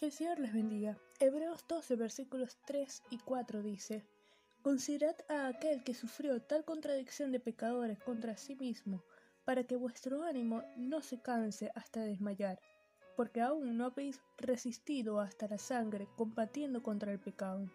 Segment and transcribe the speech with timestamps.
[0.00, 0.96] Que el Señor les bendiga.
[1.18, 4.02] Hebreos 12, versículos 3 y 4 dice,
[4.62, 9.04] Considerad a aquel que sufrió tal contradicción de pecadores contra sí mismo,
[9.44, 12.58] para que vuestro ánimo no se canse hasta desmayar,
[13.14, 17.68] porque aún no habéis resistido hasta la sangre combatiendo contra el pecado.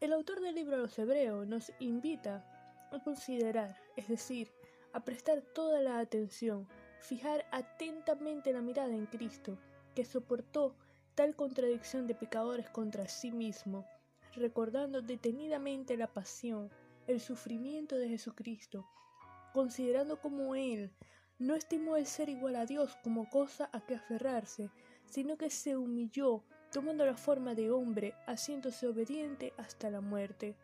[0.00, 2.44] El autor del libro de los Hebreos nos invita
[2.90, 4.50] a considerar, es decir,
[4.92, 6.66] a prestar toda la atención,
[6.98, 9.56] fijar atentamente la mirada en Cristo,
[9.94, 10.74] que soportó
[11.14, 13.86] tal contradicción de pecadores contra sí mismo,
[14.34, 16.70] recordando detenidamente la pasión,
[17.06, 18.88] el sufrimiento de Jesucristo,
[19.52, 20.92] considerando como Él
[21.38, 24.70] no estimó el ser igual a Dios como cosa a que aferrarse,
[25.04, 30.56] sino que se humilló, tomando la forma de hombre, haciéndose obediente hasta la muerte.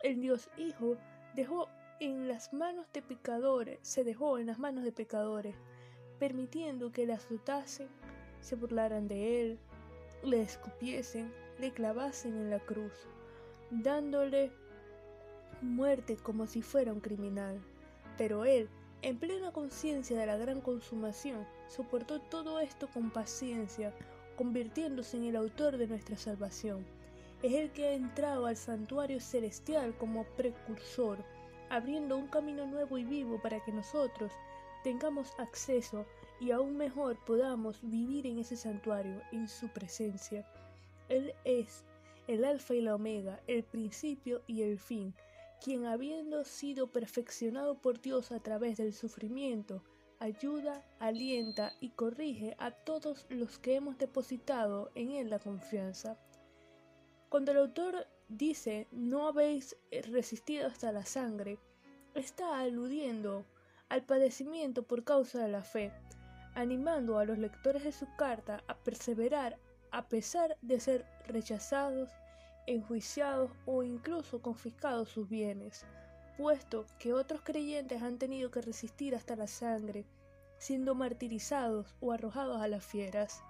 [0.00, 0.96] El Dios Hijo
[1.34, 1.68] dejó
[2.00, 5.56] en las manos de pecadores, se dejó en las manos de pecadores,
[6.18, 7.88] permitiendo que le azotasen,
[8.40, 9.58] se burlaran de él,
[10.24, 12.92] le escupiesen, le clavasen en la cruz,
[13.70, 14.50] dándole
[15.60, 17.60] muerte como si fuera un criminal.
[18.16, 18.68] Pero él,
[19.02, 23.92] en plena conciencia de la gran consumación, soportó todo esto con paciencia,
[24.36, 26.84] convirtiéndose en el autor de nuestra salvación.
[27.42, 31.18] Es el que ha entrado al santuario celestial como precursor,
[31.68, 34.32] abriendo un camino nuevo y vivo para que nosotros
[34.82, 36.06] tengamos acceso
[36.40, 40.46] y aún mejor podamos vivir en ese santuario, en su presencia.
[41.08, 41.84] Él es
[42.26, 45.14] el alfa y la omega, el principio y el fin,
[45.62, 49.82] quien habiendo sido perfeccionado por Dios a través del sufrimiento,
[50.18, 56.18] ayuda, alienta y corrige a todos los que hemos depositado en Él la confianza.
[57.28, 59.76] Cuando el autor dice no habéis
[60.10, 61.58] resistido hasta la sangre,
[62.14, 63.44] está aludiendo
[63.88, 65.92] al padecimiento por causa de la fe,
[66.54, 69.58] animando a los lectores de su carta a perseverar
[69.90, 72.10] a pesar de ser rechazados,
[72.66, 75.86] enjuiciados o incluso confiscados sus bienes,
[76.36, 80.04] puesto que otros creyentes han tenido que resistir hasta la sangre,
[80.58, 83.42] siendo martirizados o arrojados a las fieras.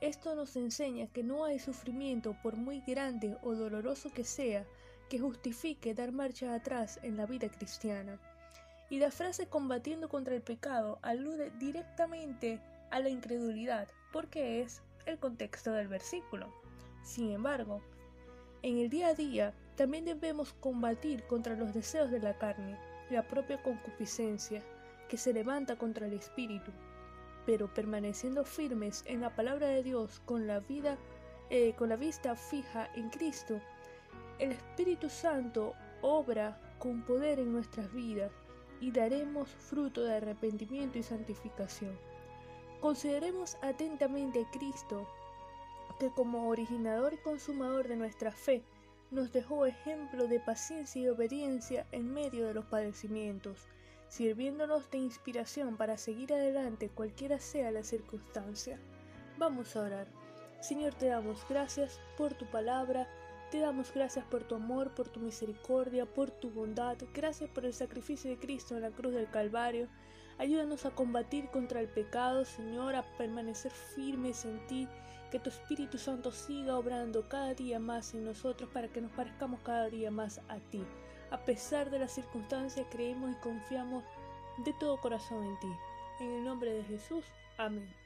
[0.00, 4.66] Esto nos enseña que no hay sufrimiento, por muy grande o doloroso que sea,
[5.08, 8.20] que justifique dar marcha atrás en la vida cristiana.
[8.94, 12.60] Y la frase combatiendo contra el pecado alude directamente
[12.92, 16.54] a la incredulidad, porque es el contexto del versículo.
[17.02, 17.82] Sin embargo,
[18.62, 22.78] en el día a día también debemos combatir contra los deseos de la carne,
[23.10, 24.62] la propia concupiscencia,
[25.08, 26.70] que se levanta contra el espíritu,
[27.46, 30.98] pero permaneciendo firmes en la palabra de Dios con la vida,
[31.50, 33.60] eh, con la vista fija en Cristo,
[34.38, 38.30] el Espíritu Santo obra con poder en nuestras vidas
[38.80, 41.96] y daremos fruto de arrepentimiento y santificación.
[42.80, 45.06] Consideremos atentamente a Cristo,
[45.98, 48.62] que como originador y consumador de nuestra fe,
[49.10, 53.66] nos dejó ejemplo de paciencia y obediencia en medio de los padecimientos,
[54.08, 58.78] sirviéndonos de inspiración para seguir adelante cualquiera sea la circunstancia.
[59.38, 60.08] Vamos a orar.
[60.60, 63.08] Señor, te damos gracias por tu palabra,
[63.50, 66.96] te damos gracias por tu amor, por tu misericordia, por tu bondad.
[67.12, 69.88] Gracias por el sacrificio de Cristo en la cruz del Calvario.
[70.38, 74.88] Ayúdanos a combatir contra el pecado, Señor, a permanecer firmes en ti.
[75.30, 79.60] Que tu Espíritu Santo siga obrando cada día más en nosotros para que nos parezcamos
[79.60, 80.84] cada día más a ti.
[81.30, 84.04] A pesar de las circunstancias, creemos y confiamos
[84.64, 85.72] de todo corazón en ti.
[86.20, 87.24] En el nombre de Jesús.
[87.58, 88.03] Amén.